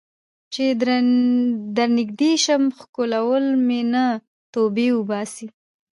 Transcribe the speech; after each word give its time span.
چې 0.53 0.65
درنږدې 1.77 2.31
شم 2.43 2.63
ښکلوې 2.77 3.39
مې 3.67 3.81
نه، 3.93 4.05
توبې 4.53 4.87
وباسې 4.97 5.47